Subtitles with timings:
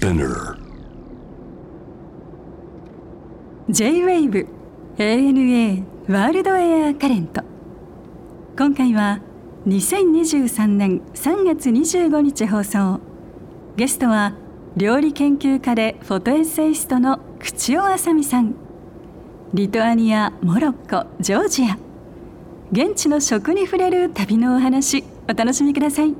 [0.00, 0.56] Spinner.
[3.68, 4.46] J-WAVE
[4.96, 7.42] ANA ワールドエアカレント
[8.56, 9.20] 今回は
[9.66, 13.00] 2023年3月25日放送。
[13.76, 14.32] ゲストは
[14.74, 18.54] 料理研究家でフォトエッセイストの口尾あさみさん。
[19.52, 21.76] リトアニアモロッコジョージア。
[22.72, 26.14] 現地の食に触れる旅のお話お楽しみください。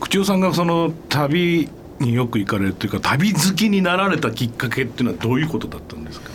[0.00, 1.68] 口尾さんがその旅
[2.00, 6.30] によく行かれるというか旅好きになられたきっかけっていうのはどういうことだったんですか？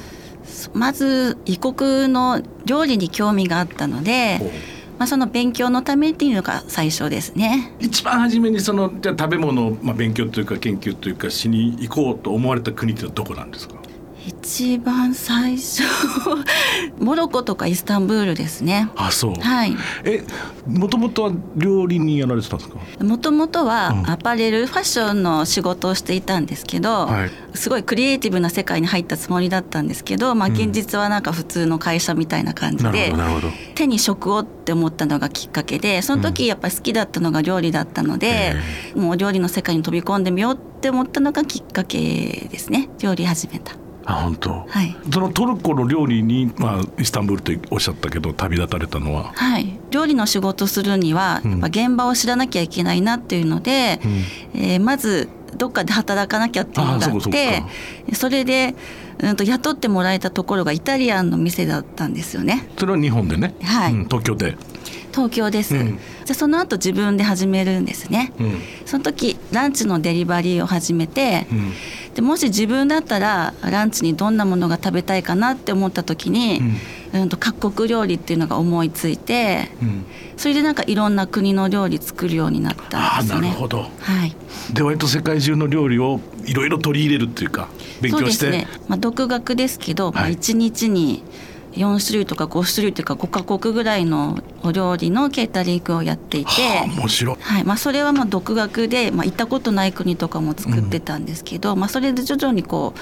[0.74, 4.40] まず異国の料理に興味があったので、
[4.98, 7.74] まあ、その勉強のためっていうのが最初ですね。
[7.80, 13.76] 一番初めにそのじゃあ食べ物を、まあ、勉強というか研究というかしに行こうと思われた国ってのはどこなんですか？
[14.27, 15.84] 一番最初
[16.99, 18.89] モロッコとかイスタンブールですね。
[18.95, 19.34] あそう。
[19.39, 19.75] はい。
[20.03, 20.23] え
[20.67, 22.77] もともとは料理人やられてたんですか？
[23.03, 24.09] もともとはうん。
[24.09, 27.32] アパレルファッションの仕事をしていたんですけど、はい。
[27.54, 33.13] すごいクリエイティブな世界に入ったつもりだったんですけど、まあ、現実はなんか普通の会社みたいな感じで、
[33.76, 38.55] 手に職をって思ったのがきっかけでその時やっぱり好きだったのが料理だったので、
[38.95, 42.89] もう料理の世界に飛び込んでみようって思ったのがきっかけですね。
[43.01, 43.73] 料理始めた。
[44.05, 44.65] あ本当。
[44.67, 44.95] はい。
[45.11, 51.65] そのトルコの料理に、まあ、イスタンブールとおっしゃったけど旅立たれたのは、はい、料理の仕事するにはうん。
[51.65, 53.99] 現場を知らなきゃいけないなっていうので、
[54.53, 58.15] えーまずどっかで働かなきゃっていうのがあってか。
[58.15, 58.76] それで、
[59.20, 62.68] うん、と雇ってもらえたところがイタリアンの店だったんですよね。
[62.77, 63.94] それは日本でね、はい。
[63.94, 64.57] うん東京で、
[65.12, 65.88] 東京です、うん。
[65.88, 65.97] じゃ
[66.31, 68.62] あその後自分で始めるんですね、うん。
[68.85, 71.74] その時ランチのデリバリーを始めて、うん。
[72.13, 76.62] でもし自分だったらランチにどんなものが食べたいかなって思った時に、
[77.22, 80.06] うん、と各国料理っていうのが思いついてうん。
[80.38, 83.47] それでなんかいろんな国の料理作るようになったああんですね。
[83.47, 83.84] なるほど。
[84.00, 84.35] はい、
[84.74, 87.69] で割と世界中の料理をいろいろ取り入れるっていうか
[88.02, 88.46] 勉強して。
[88.46, 90.34] そうですね、まあ、独学ですけど、まあ、はい。
[90.34, 91.23] 1日に
[91.73, 96.51] 4種類とか5種類というか5カ国ぐらいのお料理のケータリングをやっていて。
[96.51, 97.38] はあ面白い。
[97.39, 97.63] はい。
[97.63, 103.00] まあ、それはまあ独学で、まあ、行ったことない国とかも作ってたんですけど、まあ、それで徐々にこう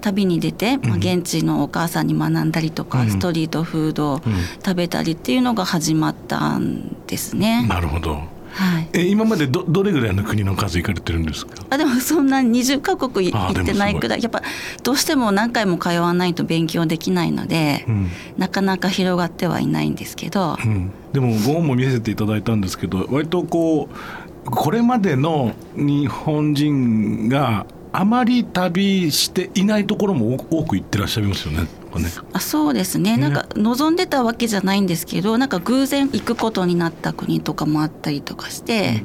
[0.00, 3.10] 旅に出て、まあ、現地のお母さんに学んだりとか、うん。
[3.10, 4.22] ストリートフードを
[4.64, 7.66] 食べたりっていうのが始まったんですね。
[7.68, 8.20] なるほど。
[8.56, 11.52] はい、え今までどどれぐらいの国の数行かれてるんですか？
[11.68, 14.22] あでもそんな20カ国行ってないくらい。
[14.22, 14.40] やっぱ
[14.82, 18.08] どうしても何回も通わないと勉強できないので、うん。
[18.38, 27.66] なかなか広がってはいないんですけど、うん、でもご本も見せていただいたんですけど割とこうこれまでの日本人が
[27.98, 31.62] あまり旅していないところも多多く行ってらっしゃいますよね。
[31.62, 32.10] ね。
[32.34, 33.16] あそうですね。
[33.16, 39.02] なんか望んでたわけじゃないんですけどなんか偶然行くことになった国とかもあったりとかして、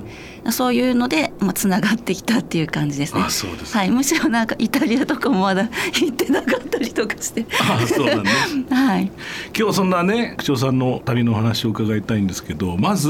[0.50, 3.22] そういうので、まあ、つながってきたっていう感じですね。
[3.24, 7.46] あそうですはい、むしろなんかイタリアとかもまだ行ってなかったりとかして。
[7.59, 8.31] あそうなんね
[8.72, 9.13] はい、今
[9.53, 13.09] 日はそんなね口調さんの旅のお話を伺いたいんですけどまず、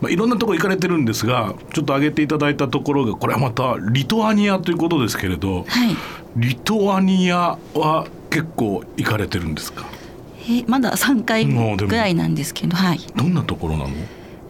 [0.00, 5.96] まあ、いろんなところ行かれてるんですがちょっと挙げていただいたところがこれはまたリトアニアということですけれどはい。
[6.36, 9.84] リトアニアは結構行かれてるんですか？
[10.48, 13.00] えまだ3回ぐらいなんですけど、はい。
[13.16, 13.90] どんなところなの？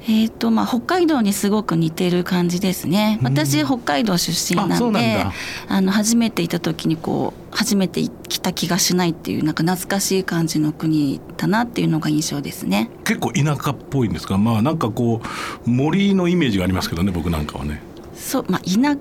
[0.08, 3.18] えーとまあ、北海道にすごく似てる感じですね。
[3.24, 5.26] 私北海道出身あなんで
[5.68, 12.88] あの初めて行った時にこう初めて来た気がしないっていうなんか懐かしい感じの国だなっていうのが印象ですね。
[13.04, 14.38] 結構田舎っぽいんですか？
[14.38, 15.20] まあなんかこ
[15.66, 17.82] う森のイメージがありますけどね僕なんかはね
[18.26, 18.96] そうまあ田舎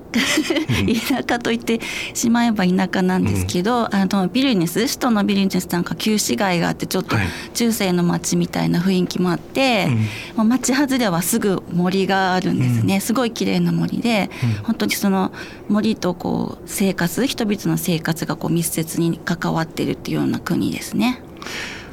[1.12, 1.80] 田舎と言って
[2.14, 7.26] しまえば田舎なんですけど、あのビルニュス首都のビルニュスなんか旧市街があってちょっとはい。
[7.54, 9.88] 中世の町みたいな雰囲気もあって、
[10.36, 14.30] まあ町外れはすぐ森があるんですね、すごい綺麗な森で、
[14.64, 15.32] 本当にその
[15.70, 21.22] 森とこう生活人々の生活がこう密接に関わってるっていうような国ですね。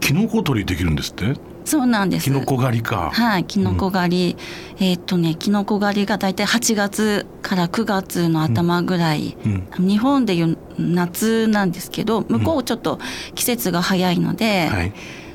[0.00, 1.37] キノコ採りできるんですって？
[1.72, 2.25] そうなんです。
[2.25, 4.37] キノコ狩りか、はい、キノコ狩り、
[4.77, 9.49] えーっとね、キノコ狩りが大体8月から9月の頭ぐらい、う
[9.82, 9.88] ん。
[9.88, 12.99] 日本でいう夏なんですけど、向こうちょっと
[13.35, 14.93] 季節が早いので、はい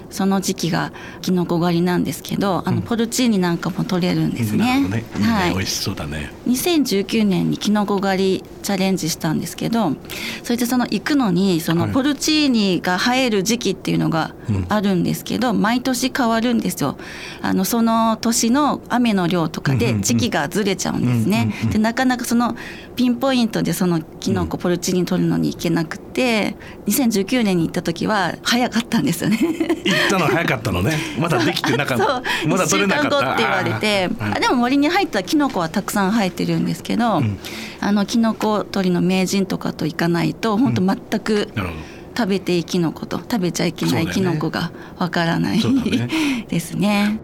[0.10, 4.86] その時期がキノコ狩りなんですけど、あのポルチーニなんかも取れるんですね。
[5.22, 5.54] はい。
[5.54, 6.32] 美味しそうだね。
[6.48, 9.96] 2019年にキノコ狩りチャレンジしたんですけど
[10.44, 11.88] それでその行くのにそはい。
[11.88, 14.66] のポルチーニが生える時期っていうのがうん。
[14.70, 16.98] あるんですけど、毎年変わるんですよ。
[17.42, 22.56] あのその年の雨の量とかで時期がずれちゃうんですね、でなかなかその
[22.98, 26.56] ピンポイントでそのキノコポルチーニ取るのに行けなくて
[26.88, 29.38] 2019年に行った時は早かったんですよね。
[29.86, 30.98] 意ったのは早かったのね。
[31.22, 32.24] まだできてなかった。
[32.48, 33.34] まだ1取れなかった。
[33.34, 37.38] って言われてあでも森に入ったらキノコはたくさん生えてるんですけど、ん。
[37.80, 41.98] あのキノコ取りの名人とかと行かないと本当全くなるほど。
[42.18, 46.10] 食べていいキノコと食べちゃいけないキノコがわからない、ね。
[46.50, 47.20] ですね。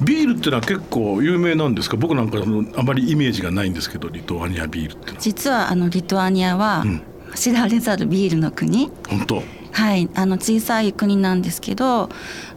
[0.00, 1.96] ビールってのは結構有名なんですか？
[1.96, 7.02] 僕なんかそのあまりイメージがないんですけどリトアニアビールって実はあのリトアニアはうん。
[7.34, 9.42] 知られざるビールの国、本当？
[9.72, 12.08] はい、あの小さい国なんですけど、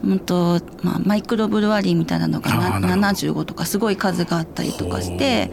[0.05, 2.87] うんとまあ、マイクロブルワリーみたいなのがななるほど。
[2.87, 5.51] 75とかすごい数があったりとかして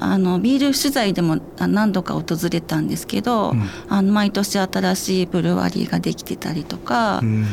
[0.00, 3.68] あのビール取材でもあ何度か訪れたんですけど、うん。
[3.90, 7.46] あの毎年新しいブルワリーができてたりとか、うん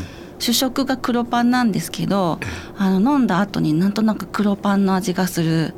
[0.45, 2.39] 主食が黒パンなんですけど
[2.77, 5.73] あの飲んだ後になんとなく黒パンの味がする、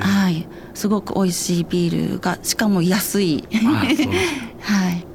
[0.00, 3.44] はい、すごく美味しいビールがしかも安い。
[4.60, 5.06] はい。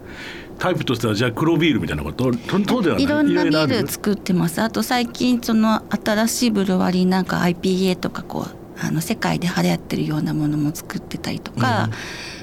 [0.57, 2.37] タイプとしてはじゃあ黒ビールみたいなことと
[2.67, 4.61] そうではないいろんなビール作ってます。
[4.61, 11.89] あと最近その新しいブルワリーなんか IPA とかこうあの世界で流行ってるようなものも作ってたりとか、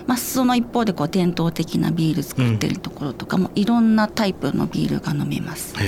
[0.07, 5.75] まあ、その一方でこう伝統的なビール作ってるところとかもいろんなタイプのビールが飲めます。
[5.77, 5.87] はい。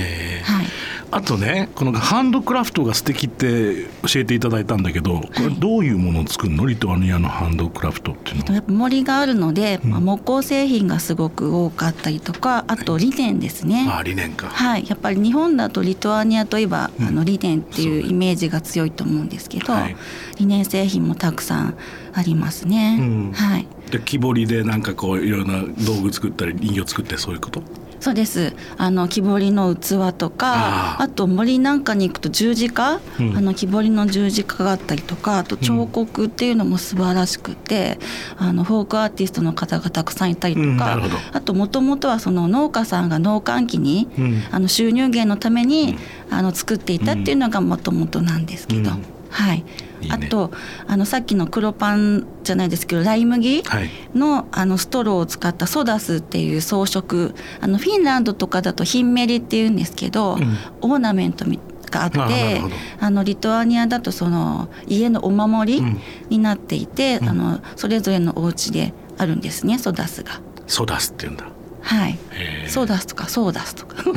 [1.12, 6.66] あとねこのハンドクラフトが素敵って教えていただいたんだけど、これどういうものを作るの？
[6.66, 8.54] リトアニアのハンドクラフトっていうのは。
[8.54, 13.86] やっぱ森があるので、まあ、木工製品がすごく多かったりとかあとリネンですね。
[13.88, 17.06] ああ理念か、はい、やっぱり日本だとリトアニアといえば、うん。
[17.06, 19.96] あのリネンっていうイメージが強いと思うんですけど、はい。
[20.38, 21.76] リネン製品もたくさん
[22.12, 22.98] ありますね。
[23.00, 23.32] うん。
[23.32, 27.62] はい、で木彫りでなんかこういろんな道具作ったり人形作ってそういうこと？
[27.98, 28.54] そうです。
[28.76, 33.36] あの木彫りの器とか、あと森なんかに行くと十字架、うん。
[33.36, 37.98] あの木彫りの十字架があったりとか、あと彫刻っていうのも素晴らしくて、
[38.36, 44.42] あのフォークアーティストの方がたくさんいたりとかうんあともともとはその農家さんが農閑期に、うん。
[44.52, 45.96] あの収入源のために、
[46.30, 49.04] あの作っていたっていうのがもともとなんですけど、うん。
[49.30, 49.64] はい。
[50.00, 50.26] いいね。
[50.26, 50.50] あと
[50.86, 53.90] あのさっきの黒パンじゃないですけどライ麦、はい。
[54.14, 57.32] のあのストローを使ったソダスっていう装飾。
[57.60, 60.56] あのフィンランドとかだとヒンメリっていうんですけど、うん。
[60.82, 61.58] オーナメントみ
[61.90, 62.60] があって
[62.98, 66.00] あのリトアニアだとその家のお守りうん。
[66.30, 67.28] になっていて、ん。
[67.28, 70.40] あのそれぞれのお家であるんですねソダスが。
[70.66, 71.46] ソダスって言うんだ。
[71.80, 72.18] はい。
[72.66, 72.86] ソー。
[72.86, 73.96] ダスとかソーダスとか。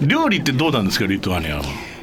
[0.00, 1.62] 料理ってどうなんですかリトアニアは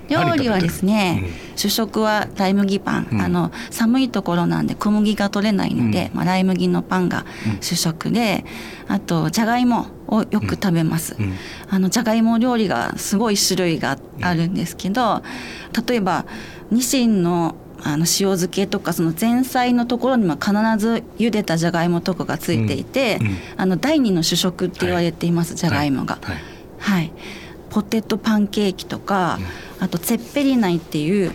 [0.09, 1.23] 料理はですね、
[1.55, 3.21] 主食はライ麦パン、うん。
[3.21, 7.25] あの寒いところなんで小麦が取れないので、うまあ、ライ麦のパンが
[7.61, 8.45] 主食で、
[8.87, 11.33] あとじゃがいもをよく食べます、うん。
[11.69, 15.23] あのじゃがいも料理がすごい種類があるんですけど、
[15.87, 16.25] 例えば
[16.71, 23.27] ニシンのあの塩漬けとかその前菜のところにも必ず茹でたじゃがいもとかがついていて、うん。
[23.27, 23.37] うん。
[23.57, 26.17] あの第二の主食って言われています、じゃがいもが。
[26.21, 26.35] はい。
[26.77, 27.11] はい、
[27.75, 29.37] ポテトパンケーキとか、
[29.81, 31.33] あとツェッペリナイっていう、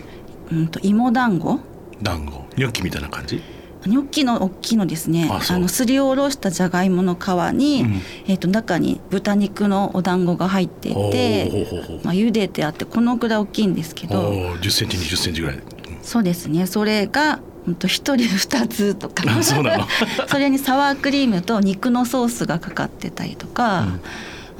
[0.51, 1.59] うん、と芋団子。
[2.01, 2.43] 団子。
[2.57, 3.43] ニョッキみたいな感じ？
[3.85, 5.29] ニョッキの大きいのですね。
[5.31, 8.01] あのすりおろしたじゃがいもの皮に、うん。
[8.25, 14.19] えー、と中に豚肉のお団子が入っていおて、まあ、茹でてあってこのくらい大きいんですけど。
[14.19, 15.63] おー10センチ20センチぐらい、うん
[16.01, 16.65] そうですね。
[16.65, 19.23] それがうんと1人2つとか。
[20.27, 24.01] それにサワークリームと肉のソースがかかってたりとか、うん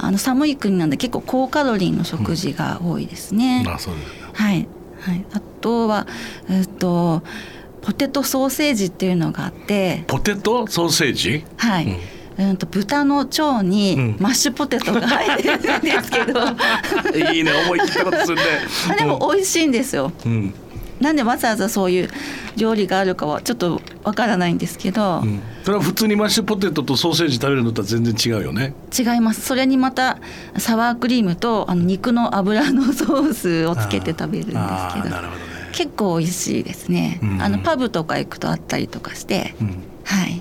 [0.02, 3.64] あの寒い国なんで結構高カロリーの食事が多いですね。
[3.66, 4.68] あそうですねはい、
[5.00, 6.08] はい、あとは、
[6.50, 7.22] えっと、
[7.82, 11.44] ポテトソーセージっていうのがあって、ポテトソーセージ？
[11.56, 11.98] はい。
[12.38, 12.56] うん。
[12.56, 13.70] と豚の腸うん。
[13.70, 16.40] にマッシュポテトが入ってるんですけど、
[17.32, 17.52] いいね。
[17.52, 18.42] 思い切ったことするね。
[18.90, 20.10] あでも美味しいんですよ。
[20.24, 20.54] うん、
[21.02, 22.08] なんでわざわざそういう
[22.56, 28.74] 料理があるかはちょっとわからないんですけど、うん、それは普通にマッシュポテトとソーセージ食べるのとは全然違うよね。
[28.96, 29.42] 違います。
[29.42, 30.18] それにまた
[30.56, 34.60] サワークリームとあの肉の油のソースをつけて食べるんですけど
[35.10, 35.70] なるほどね。
[35.72, 37.42] 結構美味しいですね、うん。
[37.42, 39.68] あのパブとか行くとあったりとかして、うん。
[40.04, 40.40] はい。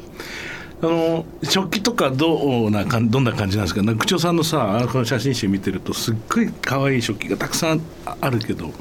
[0.84, 3.84] あの食器とかどうなかんどんな感じなんですか？
[3.84, 7.82] なんか口調さんのさこの写真集見てるとすっごい可愛い食器がたくさん
[8.20, 8.72] あるけど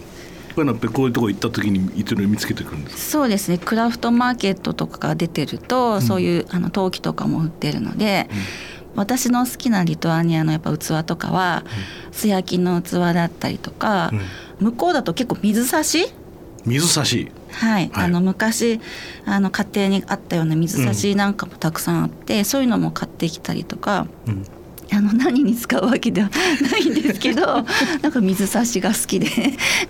[0.55, 3.03] こういうのってこういうとこ行った時にいつも見つけてくるんですか？
[3.03, 3.59] そうですね。
[3.59, 8.29] クラフトマーケットとかが出てると、そういうあの陶器とかも売ってるので、
[8.97, 11.65] 私の好きなリトアニアのやっぱ器とかは、
[12.11, 14.11] 素焼きの器だったりとか、
[14.59, 16.13] 向こうだと結構水差し？
[16.67, 17.31] 水差し。
[17.53, 18.05] はい、はい。
[18.05, 18.81] あの昔
[19.25, 24.07] あの家庭にあったような水差しなんかもたくさんあって、そういうのも買ってきたりとか。
[24.27, 24.45] うん
[24.93, 26.31] あの何に使うわけでは
[26.71, 27.65] ないんですけど
[28.03, 29.29] なんか水差しが好きで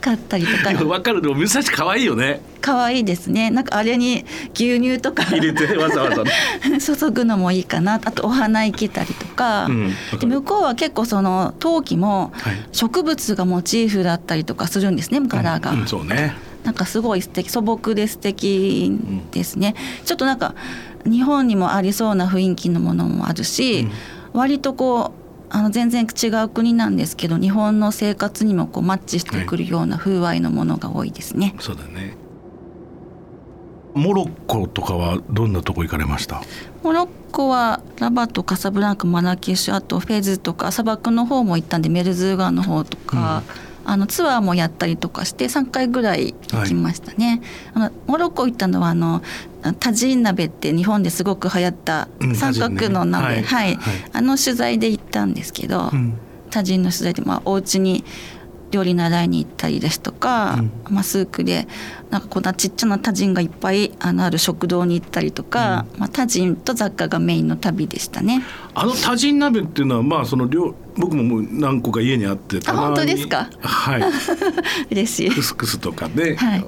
[0.01, 0.85] 買ったりとか。
[0.85, 1.23] わかる。
[1.23, 2.41] でも水差し可愛いよね。
[2.61, 3.51] 可愛いですね。
[3.51, 5.25] なんかあれに牛乳とか。
[5.25, 6.31] 入れてわざわざ、ね、
[6.81, 7.95] 注ぐのもいいかな。
[7.95, 12.33] あとお花いけたりとか,、うん、で向こうは結構その陶器も
[12.73, 16.35] 植物がモチーフだったりとかするんですね柄が、うんうん、そうね。
[16.65, 17.49] なんかすごい素敵。
[17.49, 18.93] 素朴で素敵
[19.33, 20.55] ですね、ちょっとなんか
[21.07, 23.89] 日本にもありそうな雰囲気のものもあるし、
[24.33, 25.21] 割とこう
[25.51, 31.55] あの全然違う国なんですけど日本の生活にもこうマッチしてくるような風合いのものが多いですね。
[31.57, 32.17] はい、そうだね。
[33.93, 36.41] モロッコとかはどんなとこ行かれました？
[36.85, 47.43] モロッコはラバトカサブランカマラケシュあとフェズとか砂漠の方も行ったんでメルズーガの方とか、うん、あのツアーもやったりとかして3回ぐらい行きましたね。
[47.73, 49.23] はい、あのモロッコ行ったのはあの
[49.79, 56.19] タジン鍋って日本ですごく流行った三角の鍋、うんね、はい、はい、あの取材で行ったんですけど、うん、
[56.51, 58.05] タジンの取材で、まあ、お家に
[58.71, 61.67] 料理習いに行ったりですとか、うん、まあ、スークで
[62.11, 68.43] なんかこんなちっちゃなタジンがいっぱいあのある食堂に行ったりとか、うん、まあ、タジンと雑貨がメインの旅でしたね。
[68.75, 73.49] あのタジン鍋っていうのはまあその料僕ももう何個か家にあってあ本当ですか？
[73.61, 74.03] はい。
[74.91, 75.31] 嬉しい。
[75.31, 76.65] クスクスとかで、はい、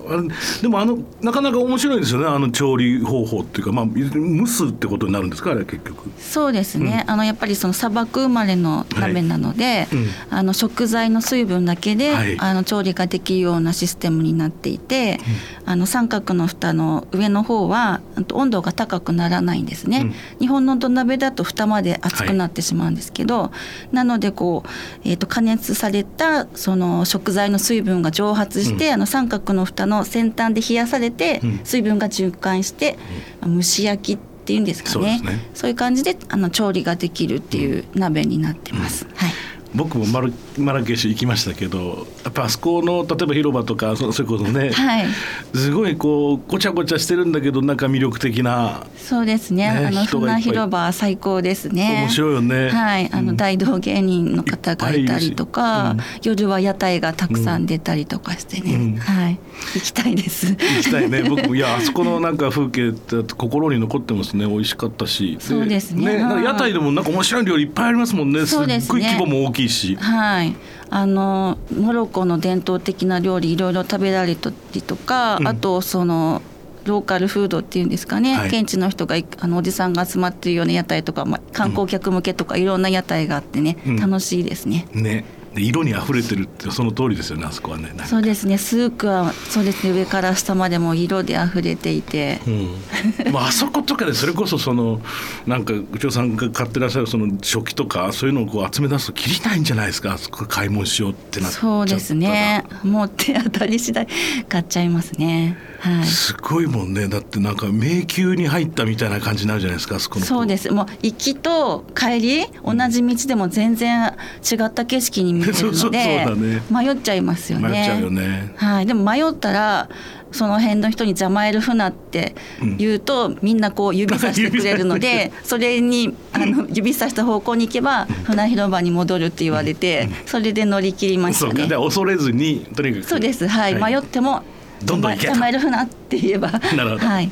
[0.63, 5.51] でもあのなかなか面白いですよねあの調理方法っていうかまあ蒸すってことになるんですか？
[5.51, 6.11] あれ結局。
[6.19, 9.97] そうですね、うん、あのやっぱりその砂漠生まれの鍋なので、はい。
[9.97, 15.21] うん、あの食材の水分だけで、はい、あの調理ができるようなシステムになっていて、
[15.65, 18.01] うん、あの三角の蓋の上の方は
[18.33, 23.51] 温度が高くならないんですね、日本の土鍋だと蓋まで熱くなってしまうんですけど、
[23.91, 24.69] なのでこう、
[25.05, 32.99] えー、と加熱されたその食材の水分が蒸発して、うん、あの三角の蓋の先端で冷やされて、水分が循環して、
[33.43, 39.07] うん、蒸し焼きっていうんですかね、ね、そういう感じであの調理ができるっていう鍋になってます。
[39.15, 39.31] はい
[39.75, 45.07] 僕もマルマラケシュ行きましたけどやっぱあそこの例えば広場とかそそれこそね、はい、
[45.55, 48.87] すごいこうごちゃごちゃしてるんだけどなんか魅力的な。
[48.97, 52.03] そうですね、ね、あの船広場最高ですね。
[52.03, 52.71] 面白いよね。
[52.71, 53.11] はい。
[53.13, 59.39] あの大道芸人の方がいたりとか、うん、夜は屋台がたくさん出たりとかしてね、うん、はい。
[59.75, 60.53] 行きたいです。
[60.53, 61.23] 行きたいね。
[61.29, 64.47] 僕もいやあそこのなんか風景って心に残ってますね。
[64.47, 65.37] 美味しかったし。
[65.41, 66.19] そうですね。
[66.19, 68.45] ね屋台でもなんか面白い料理いっぱいありますもんね。
[68.47, 70.55] すっごい規模も大きいしはい。
[70.91, 76.43] あのモロッコの伝統的な料理いろいろ食べられたりとか、うん、あとその
[76.85, 84.87] ローカルフードっていうんですかね、はい、現地の人があのおじさんが集まってるような屋台とか、まあ、観光客向けとかいろんな屋台があってね、うん、楽しいですね。
[84.93, 85.25] ね
[85.57, 87.93] 色に溢れてるってその通りですよねあそこはね。
[88.07, 88.59] そうですね。
[88.59, 89.93] スークはそうですね。
[89.93, 95.01] 上から下までも色で溢れていて、うん、まああそことかでそれこそその
[95.47, 102.65] なんか内尾さんが買ってらっしゃるその食器とかそういうのをこう集め出すときりないんじゃないですかあそこ買い物しようってなっそうですね。
[102.83, 104.07] もう手当たり次第
[104.49, 105.59] 買っちゃいますね。
[105.81, 107.09] はい、すごいもんね。
[107.09, 110.71] だってなんか迷宮に入ったみたいな感じになるじゃないですかそこのそうです。
[110.71, 114.15] もう行きと帰り同じ道でも全然
[114.49, 117.69] 違った景色に見えるので、ね、迷っちゃいますよね。
[117.69, 118.53] 迷っちゃうよね。
[118.57, 119.89] はい、でも迷ったら
[120.33, 122.35] その辺の人に邪魔えるふなって
[122.79, 131.69] 言うと、うん、みんなこう指さしてくれるので それにあの指さした方向に行けば船広場に戻るって言われて、それで乗り切りましたね。
[131.69, 133.07] 恐れずにとにかく。
[133.07, 133.47] そうです。
[133.47, 134.43] はい、はい、迷っても
[134.85, 136.51] どんどん行け捕えるふなって言えば。
[136.77, 137.31] なるほど、はい、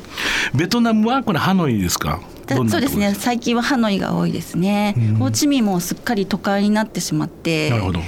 [0.53, 2.19] ベトナムはこれハノイですか？
[2.55, 3.13] そうですね。
[3.17, 7.69] 最近はハノイが多いですね、ホーチミンもすっかり都会になってしまって。
[7.69, 7.99] なるほど。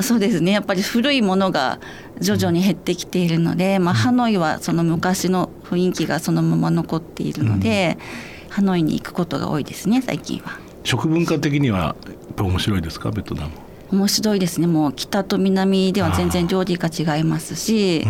[0.00, 0.52] そうですね。
[0.52, 1.78] やっぱり古いものが
[2.18, 7.98] 徐々に減ってきているので、まあ、ハノイはその昔の雰囲気がそのまま残っているので、
[8.46, 10.58] うん、ハノイに行くことが多いですね最近は。
[10.82, 13.10] 食文化的にはやっぱ面白いですか？
[13.10, 13.50] ベトナム。
[13.90, 14.66] 面白いですね。
[14.66, 18.06] もう北と南では全然料理が違いますし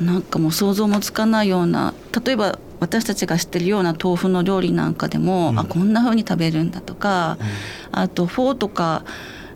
[0.00, 1.92] なんかもう想像もつかないような
[2.24, 7.38] 例えば私たちが知ってるような豆腐の料理なんかでも、うん、あこんな風に食べるんだとか、
[7.92, 9.04] うん、あとフォーとか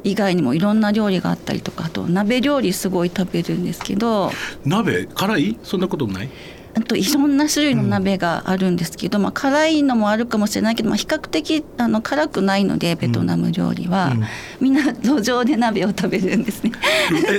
[0.04, 4.30] 以外にもいろんな料理があったりとかあと鍋料理すごい食べるんですけど。
[4.64, 5.06] 鍋？
[5.06, 5.58] 辛い？
[5.62, 6.28] そんなことない？
[6.76, 14.24] あといろんな種類の鍋があるんですけど、うん、まあ、辛いのもあるかもしれないけど、まあ、比較的あの辛くないのでベトナム料理は、うん、
[14.60, 16.72] みんな路上で鍋を食べるんですね。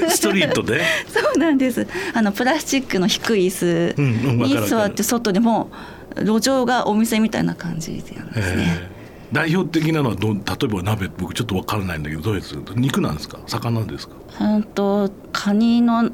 [0.10, 0.82] ストリートで？
[1.12, 1.86] そうなんです。
[2.14, 5.70] あのプラスチックの低い椅子に座って外でも
[6.16, 8.95] 路上がお店みたいな感じなんですね。
[9.36, 13.40] 代表的なのはど例えば鍋僕ちょっと分からないんだけどどうです肉なんですか？
[13.48, 14.16] 魚ですか？
[14.40, 16.10] うんとカニの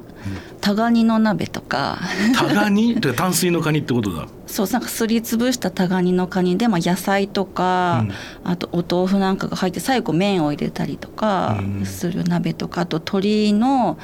[0.60, 2.00] タガニの鍋とか。
[2.36, 4.28] タガニって淡水のカニってことだ。
[4.48, 8.06] そうなんかすりつぶしたタガニのカニで、まあ、野菜とか、
[8.44, 13.98] あとお豆腐なんかが入って最後麺を入れたりとかする鍋とかあと鶏の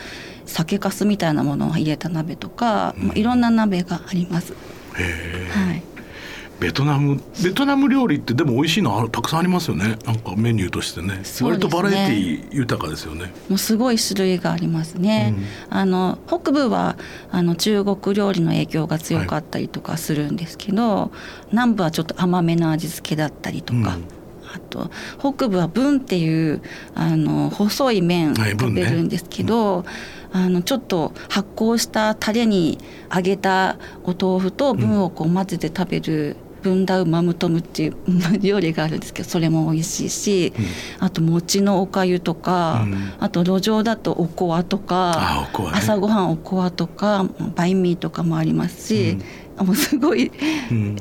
[0.46, 4.54] 酒粕みたいなものを入れた鍋とか、まあ、いろんな鍋があります。
[4.94, 5.84] はい
[6.60, 9.98] ベトナムベトナム料理ってでも美味しいのたくさんありますよね。
[10.06, 13.32] なんかメニューとしてね、ね、割とバラエティ豊かですよね。
[13.48, 15.36] もうすごい種類がありますね、
[15.70, 16.98] うん、あの北部は
[17.32, 21.10] あの中国料理の影響が強かったりとかするんですけど、はい、
[21.52, 23.86] 南部はちょっと甘めの味付けだったりとか、うん。
[24.54, 26.62] あと北部は文っていう
[26.96, 29.92] あの細い麺食べるんですけど、はいね
[30.34, 32.80] うん、あのちょっと発酵したタレに
[33.14, 36.38] 揚げたお豆腐と文をこう混ぜて食べる
[36.68, 37.96] ブンダウマムトムっていう
[38.42, 40.62] 料理があるんですけどそれも美味しいし、う
[41.02, 49.22] ん、あと餅のおかゆとか、うん、あと路上だとおこわとか、ね、朝ごはんおこわとかバインミーとかもありますし、うん
[49.64, 50.32] もうすごい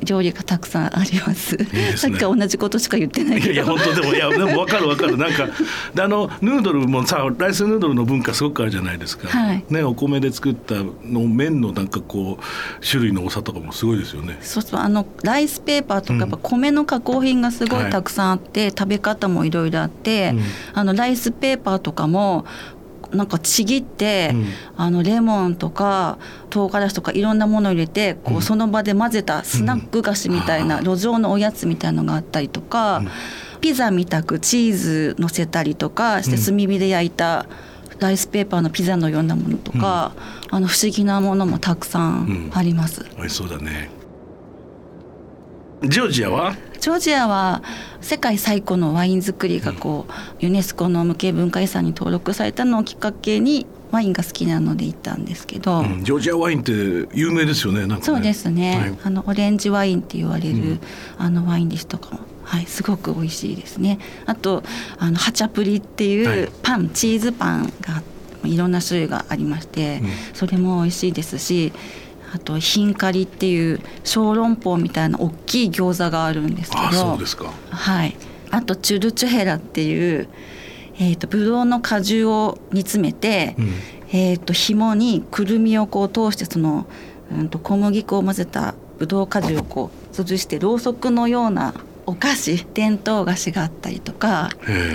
[0.03, 1.55] 料理がたくさんあります。
[1.55, 5.17] うん、さっきから同じことしか言ってないいや本当でもいやでも分かる分かる。
[5.17, 5.47] なんか
[5.93, 9.27] であのヌードルもさライスヌードルの文化すごくあるじゃないですか。
[9.27, 14.37] はい、ねお米で作ったの麺のなんかこう種類の多さとかもすごいですよね。
[14.41, 20.41] そうそうあのライスペーパーとかやっぱ米の加工品がすごいたくさんあって、はい、食べ方もいろいろあって、うん、
[20.73, 22.45] あのライスペーパーとかも
[23.11, 24.45] なんかちぎって、うん、
[24.75, 26.17] あのレモンとか
[26.49, 33.01] 唐辛子とかいろんなものを入れてこうその場で混ぜたスナック菓子みたいな、路上のおやつみたいなのがあったりとか、
[33.61, 37.47] ピザみたくチーズ乗せたりとかして炭火で焼いた、
[37.99, 40.13] ライスペーパーのピザのようなものとか、
[40.49, 43.01] うん、あの不思議なものもたくさんあります。
[43.01, 43.89] うん、美味しそうだね。
[45.83, 46.55] ジョージアは？
[46.79, 47.63] ジョージアは
[48.01, 56.71] 世界最古のワイン作りがこう、ユネスコの無形文化遺産に登録されたのをきっかけにワインが好きなので行ったんですけど、うん、ジョージアワインって
[57.13, 60.79] 有名ですよね、ね、そうですね、はい、あのオレンジワインって言われる、うん、
[61.17, 63.99] あのワインですとかはい、すごく美味しいですね。
[64.25, 64.63] あと
[64.99, 68.01] あのハチャプリっていうパン、はい、チーズパンが
[68.45, 71.73] いろんな種類がありまして、うん、それも美味しいですし
[72.37, 77.51] あとヒンカリっていう小籠包みたいな大きい餃子があるんですけどそうですか。
[77.69, 78.15] はい。
[78.49, 80.29] あとチュルチュヘラっていう
[80.99, 83.73] えーと、ブドウの果汁を煮詰めて、うん、
[84.11, 86.87] えーと、紐にくるみをこう通してその、
[87.31, 91.75] うんと、小麦粉を混ぜたブドウ果汁をこう潰してろうそくのような
[92.07, 94.49] お菓子伝統菓子があったりとか、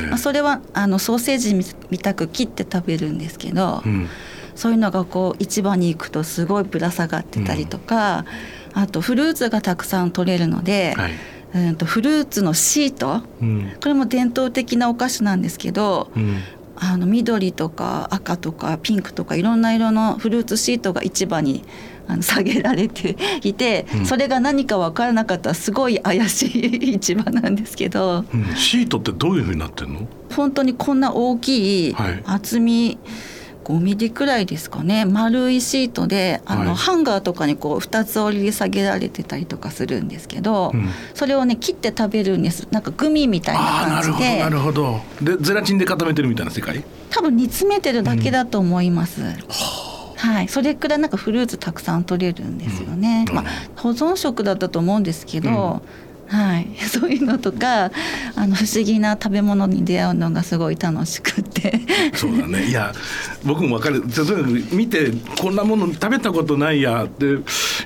[0.08, 1.54] まあ、それはあのソーセージ
[1.90, 4.08] みたく切って食べるんですけど、うん、
[4.54, 8.24] そういうのがこう市場に行くとすごいぶら下がってたりとか、
[8.74, 11.12] うん、あとフルーツがたくさん取れるので、はい、
[11.54, 16.10] うんとフルーツのシート、うん、これも伝統的なお菓子なんですけど、
[16.76, 21.64] あの緑とか赤とかピンクとかいろんな色のフルーツシートが市場に
[22.08, 30.06] あの下げられて いて、うん、それが何か分からなかったらすごい怪しい 市場なんですけど、うん、シートってどういうふうになってんの？
[30.34, 32.98] 本当にこんな大きい厚み、はい
[33.64, 35.04] 5ミリくらいですかね。
[35.04, 42.66] 丸いシートであの、はい、ハンガーとかにこう2つ折り下げられてたりとかするんですけど、うん、それをね切って食べるんです。
[42.70, 44.40] なんかグミみたいな感じで。
[44.40, 46.82] なるほどでゼラチンで固めてるみたいな世界？
[47.10, 49.36] 多分煮詰めてるだけだと思います、うん
[50.22, 53.24] はい、それくらいなんかフルーツたくさん取れるんですよね。
[53.28, 53.44] うん、まあ、
[53.76, 55.82] 保存食だったと思うんですけど、
[56.32, 57.90] はい、 そういうのとか
[58.34, 61.80] あの不思議な食べ物に出会うのがすごい楽しくて。
[62.14, 62.68] そうだね。
[62.68, 62.92] いや
[63.44, 64.02] 僕も分かる。
[64.02, 67.36] 例えば見てこんなもの食べたことないやって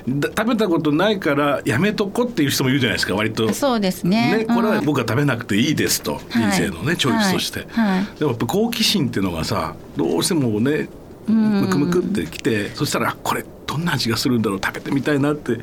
[0.07, 3.53] 食べたことないからやめとこっていう人もいるじゃないですか割と。
[3.53, 7.97] そうですね、ね、これは僕は食べなくていいですと、人生のねチョイスとして、はい。
[7.97, 10.87] はい、でもやっぱ好奇心っていうのがさどうしてもね
[11.27, 15.57] むくむくってきてそしたらこれどんな味がするんだろう食べてみたいなって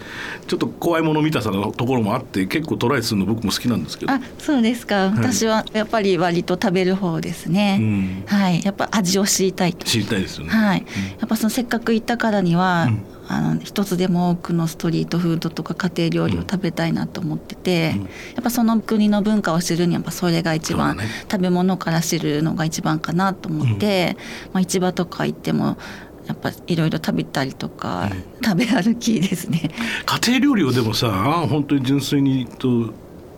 [0.46, 4.12] ちょっと怖いもの見たさのところもあって結構トライするの僕も好きなんですけど。
[4.12, 8.62] あそうですか、はい、私はやっぱり割と食べる方ですね、うん、はい。
[8.62, 10.50] やっぱ味を知りたい知りたいですよね。
[10.50, 18.08] はい、うん、やっぱそのせっかく行ったからには、うんあの一つでも多くのストリートフードとか家庭料理を食べたいなと思ってて、うん、や
[18.40, 25.78] っぱその国の文化を知るにはやっぱそれが一番、ね、食べ物から知るのが一番かなと思って、うん、まあ、市場とか行っても
[26.26, 28.10] やっぱいろいろ食べたりとか、
[28.42, 29.70] 食べ歩きですね。
[30.06, 31.10] 家庭料理をでもさ
[31.48, 32.94] 本当に純粋にと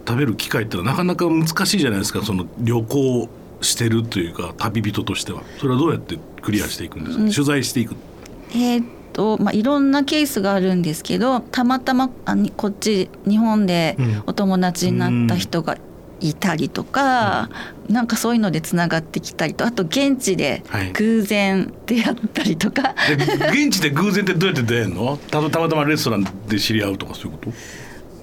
[0.07, 3.29] 食べる機会ってなかなか難しいじゃないですかその旅行
[3.61, 5.43] してるというか旅人としては。
[5.59, 7.97] それはどうやってクリアしていくんですか、うん、取材していく。
[8.53, 15.79] えー、っとまあ、いろんなケースがあるんですけどたまたまあこっち日本でお友達になった人が
[16.21, 17.49] いたりとか、
[17.89, 23.15] うん、なんかそういうのでつながってきたりとあと現地で偶然出会ったりとか、はい、
[23.65, 25.17] 現地で偶然ってどうやって出会えるの？
[25.17, 27.47] たたまたまレストランで知り合うとかそういうこ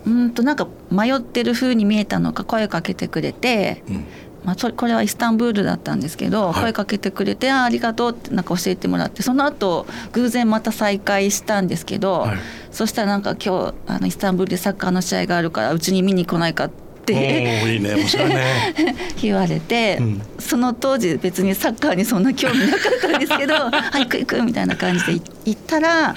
[0.04, 0.10] と？
[0.12, 4.06] うんとなんか迷ってる風に見えたのか声かけてくれて、うん
[4.44, 12.38] まあ、これはイスタンブールだったんですけど、はい、声かけてくれてあありがとうってなんか教えてもらってその後偶然また再会したんですけど、はい、
[12.72, 16.72] そしたらなんか今日あのイスタンブールでサッカーの試合があるからうちに見に来ないかっ
[17.06, 17.96] ていいね。
[17.96, 18.46] 面白いね。
[19.22, 25.14] 言われて、うん、その当時別にサッカーにそんな興味なかったんですけど「はい行く行く」みたいな感じで
[25.46, 26.16] 行ったら、は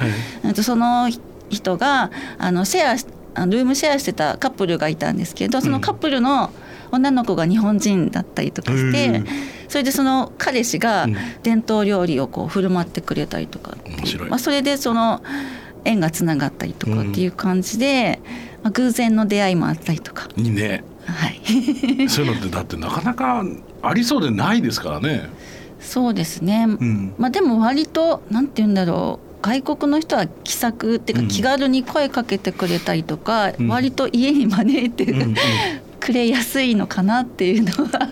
[0.50, 1.08] い、その
[1.48, 2.98] 人があのシェ
[3.34, 6.65] アルームシェアしてたカップルがいたんですけどそのカップルの、うん
[6.96, 9.22] 女の子が日本人だったりとかして
[9.68, 11.06] それでその彼氏が
[11.42, 13.76] 伝統料理をこう振る舞ってくれたりとか、
[14.28, 15.22] まあ、それでその
[15.84, 18.20] 縁がつながったりとかっていう感じで、
[18.62, 20.28] まあ、偶然の出会いもあったりとか。
[20.36, 20.84] いいね。
[21.06, 21.40] はい、
[22.10, 23.44] そういうのってだってなかなか
[23.80, 25.28] ありそうでないですからね。
[25.78, 29.26] そうですね、うん、まあでも割となんて言うんだろう。
[29.42, 35.34] 外国の人は気さくっていうか気軽に声かけてくれたりとか、うん、割と家に招いて、うん、
[36.06, 38.10] くれやすいのかなっていうのは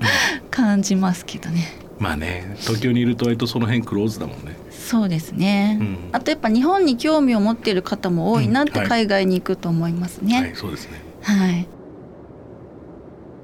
[0.51, 1.79] 感じますけどね。
[2.01, 4.57] まあね東京にいると割とその辺クローズだもんね。
[4.71, 10.37] そうですね、うん、あとやっぱ日本に興味を持っている方も多いなって海外に行くと思いますね。
[10.37, 11.67] うんはい、はい、そうですねはい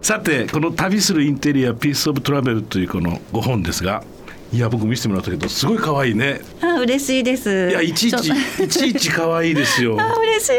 [0.02, 4.02] さてこの「旅するインテリアピース・オブ・トラベル」というこの5本ですが
[4.52, 6.40] いや僕見せてもらったけどすごい可愛いね。
[6.60, 7.68] あ嬉しいです。
[7.70, 8.32] いやいちいち
[8.64, 9.94] いちいち可愛いですよ。
[10.00, 10.50] あ嬉し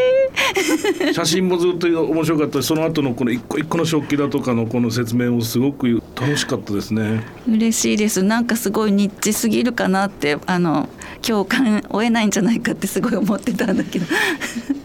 [1.10, 1.14] い。
[1.14, 7.24] 写真もずっと面白かったその後のこの一個一個の食器だとかのこの説明もすごく楽しかったですね。
[7.50, 8.24] 嬉しいです。
[8.24, 10.88] なんかすごいニッチすぎるかなってあの
[11.22, 14.06] 共感を得ないんじゃないかってすごい思ってたんだけど。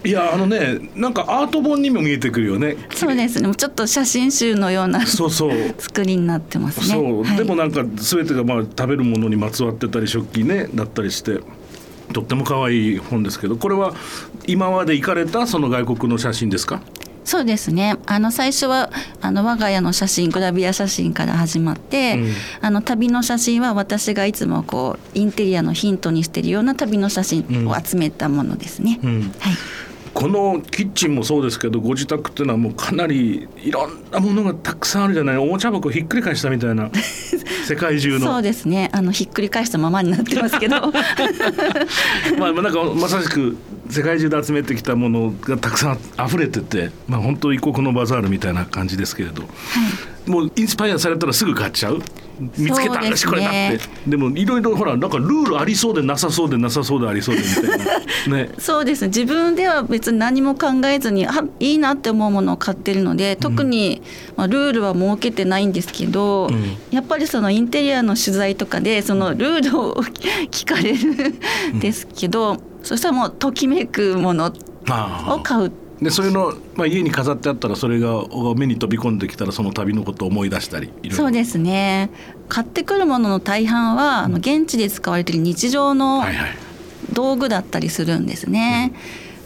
[0.05, 2.77] いやあのねなんかアート本にも見えてくるよね。
[2.95, 3.55] そうですね。
[3.55, 5.75] ちょっと写真集のようなそうそう。
[5.79, 6.87] 作りになってますね。
[6.87, 11.41] そう、はい、でもなんか全てがまあ食べるものにまつわってたり食器ねだったりして
[12.13, 13.95] とっても可愛い本ですけどこれは
[14.47, 16.81] 今まで行かれたその外国の写真ですか？
[17.27, 17.97] そうですね。
[18.07, 18.89] あの最初は
[19.21, 29.01] あの我が家の写真グラビア写真から始まって、うん、あの旅の写真は私がいつもこうインテリアのヒントにしているような旅の写真を集めたものですね。
[29.03, 29.55] うんうん、はい
[30.17, 35.37] このキッチンもそうですけどご自宅っていうのはもうかなりいろんなものがたくさんあるじゃない。
[35.37, 36.91] おもちゃ箱ひっくり返したみたいな
[37.69, 38.27] 世界中の。
[38.27, 38.89] そうですね。
[38.95, 40.81] あのひっくり返したままになってますけど。
[42.41, 43.59] まあなんかまさしく
[43.91, 49.51] 世界中で集めてきたものがたくさん溢れてて、まあ、本当異国のバザールみたいな感じですけれど、はい、
[50.27, 52.03] もうインスパイアされたらすぐ買っちゃう？
[52.59, 53.81] 見つけたんだし、これだって。
[54.07, 57.85] でもいろいろほらなんかルールありそうでなさそうでなさそうでありそうでみたいな、
[58.37, 59.07] ね、そうです。
[59.07, 64.03] 自分では別に何も考えずにあいいなって思うものを買ってるので特に、
[64.37, 69.95] まあ、ルールは設けてないんですけど、うん、やっぱりそのインテリアの取材とかでそのルールを
[70.51, 71.35] 聞かれる
[71.75, 74.53] んですけど、うん、そしたらもうときめくもの
[74.87, 82.11] を買うでそれの、まあ、家に飾ってあったらそれが目に飛び込んできたらその旅のことを思い出したりそうですね。
[82.49, 86.25] 買ってくるものの大半は、あの現地で使われている日常の
[87.13, 88.93] 道具だったりするんですね。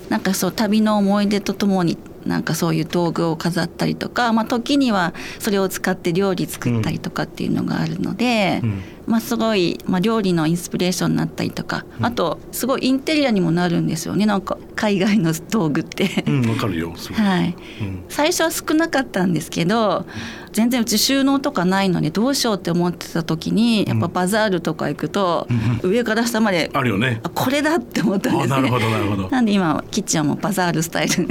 [0.09, 14.25] なんかそう旅の思い出とともになんかそういう道具を飾ったりとか、まあ、時にはそれを使って料理作ったりとかっていうのがあるので、うん、まあ、すごい、まあ、料理のインスピレーションになったりとか、うん、あとすごいインテリアにもなるんですよね。
[14.25, 16.23] なんか海外の道具って。
[16.29, 16.95] うん、わかるよ。
[17.15, 20.07] はい、うん、最初は少なかったんですけど
[20.53, 25.49] 全然うち収納とかないのでどうしようって思ってた時にやっぱバザールとか行くと、
[25.83, 27.21] 上から下まであるよね。
[27.35, 28.49] これだって思ったんですね。
[28.49, 29.29] なるほどなるほど。
[29.29, 31.27] なんで今キッチンはもうバザールスタイル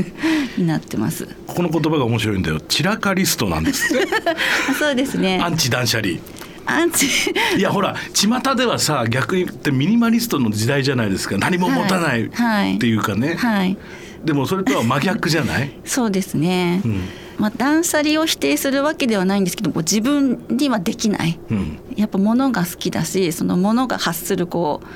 [0.57, 1.27] になってます。
[1.47, 2.59] この言葉が面白いんだよ。
[2.59, 3.93] 散らかリストなんです
[4.77, 5.39] そうですね。
[5.41, 6.19] アンチ断捨離
[7.58, 11.38] いやほら巷ではさ逆に言ってミニマリストの時代じゃないですか。
[11.38, 12.29] 何も持たないっ
[12.79, 13.77] ていうかね、はい、はい、
[14.23, 15.71] でもそれとは真逆じゃない？
[15.86, 17.01] そうですね、うん。
[17.38, 24.88] まあ、断捨離を否定するわけではないんですけど自分にはできない、うん、やっぱ物が好きだしその物が発するこう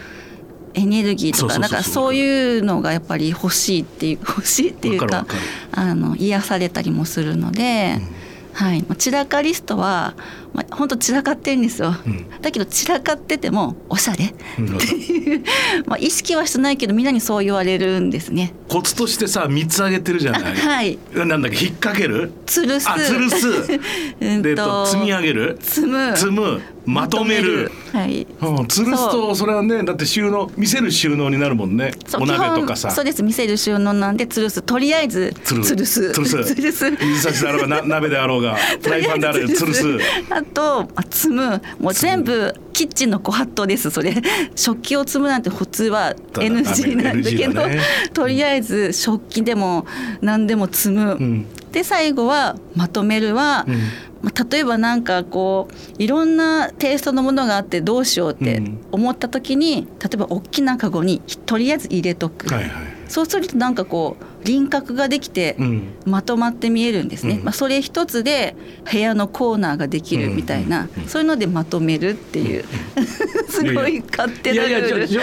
[0.73, 5.25] エネルギーとかなんかそういうのがやっぱり欲しいっていう 欲しいっていうか
[5.71, 10.15] あの癒されたりもするので、うん、はい、散らかリストは
[10.53, 12.29] まあ、本当散らかってんですよ、うん。
[12.41, 14.33] だけど散らかっててもおしゃれ。
[14.59, 14.77] うん
[15.87, 18.53] まあ意識はしてないけどみんなにそう言われるんですね。
[18.67, 20.55] コツとしてさ三つ上げてるじゃあない。
[20.55, 20.99] はい。
[21.15, 22.31] なんだっけ引っ掛ける？
[22.45, 22.89] 吊るす。
[22.89, 23.47] あ吊るす。
[24.21, 25.57] うんとと積み上げる？
[25.61, 26.15] 積む。
[26.15, 26.61] 積む。
[26.85, 27.71] まとめる。
[27.93, 28.27] はい。
[28.41, 31.93] うん、吊るすそとそれはねだって収納見せる収納になるもんね。
[32.19, 32.91] お鍋とかさ。
[32.91, 33.23] そうです。
[33.23, 34.61] 見せる収納なんで吊るす。
[34.61, 35.73] とりあえず吊るす。
[35.73, 36.53] 吊るす。
[36.53, 36.91] 吊るす。
[37.01, 39.85] 水差しであろうがな鍋であろうがフライパンであろうが吊るす。
[40.29, 41.61] あとあ積む。
[41.79, 43.89] もう全部キッチンのご法度です。
[43.91, 44.13] それ
[44.55, 47.53] 食器を積むなんて普通は NG なんだけど。
[47.53, 47.79] だね。
[48.13, 49.85] とりあえず食器でも
[50.21, 51.45] 何でも積む、ん。
[51.71, 53.75] で最後はまとめるは、うん。
[54.21, 58.77] まあ例えばなんかこういろんなテイストのものがあってどうしようってうん。
[58.91, 62.71] 思った時に例えば大きなカゴにとりあえず入れとく、はいはい。
[63.07, 65.93] そうするとなんかこう輪郭ができて、うん。
[66.05, 67.43] まとまって見えるんですね、うん。
[67.43, 68.55] まあ、それ一つで
[68.91, 72.65] 部屋のコーナーができるみたいな、そういうのでまとめるっていう、
[73.47, 74.73] すごい勝手いなルール。
[74.73, 75.19] やいや上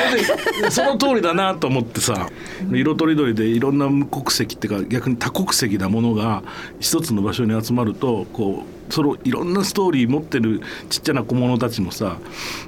[0.64, 2.28] 手その通りだなと思ってさ
[2.72, 6.42] 色とりどりでいろんな無国籍っていうか逆に多国籍なものが
[6.78, 12.18] 一つの場所に集まるとこうそのいろんなストーリー持ってるちっちゃな小物たちもさ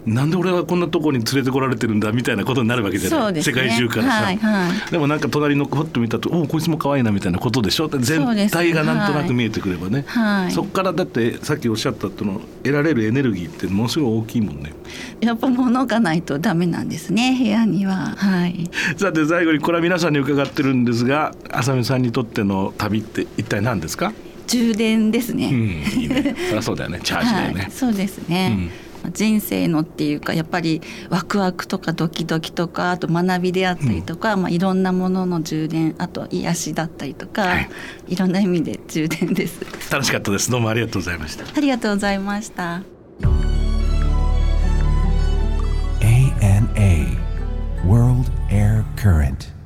[0.06, 3.42] なんで俺はこんなとこに連れてこられてるんだみたいなことになるわけじゃない、ね。
[3.42, 4.90] 世界中からさ、はいはい。
[4.90, 7.88] でもなんか隣の子ふっと見たと「おおこいつも可愛いな」みたいなことでしょ？
[7.88, 10.52] 全体がなんとなく見えてくればね、はい。
[10.52, 14.72] そっからだってさっきおっしゃったとの得られるエネルギーってものすごい大きいもんね。
[15.20, 18.14] やっぱ物がないとダメなんですね部屋には。
[18.16, 18.70] はい。
[18.96, 24.12] さて最後にこれは皆さんに伺ってるんですが浅見さんにとっての旅って一体何ですか、
[24.46, 26.34] 充電ですね、うん、いいね。
[26.48, 27.00] そりゃそうだよね。
[27.04, 28.70] チャージだよね、はい、そうですね、
[29.10, 37.68] 人生のっていうかやっぱりワクワクとかドキドキとかあと学びであったりとか、まあ、いろんなものの充電あと癒しだったりとか、はい。
[38.08, 39.60] い、ろんな意味で充電です。
[39.90, 40.50] 楽しかったです。
[40.50, 41.44] どうもありがとうございました。
[41.56, 42.82] ありがとうございました。
[46.00, 47.18] ANA
[47.86, 49.61] World Air Current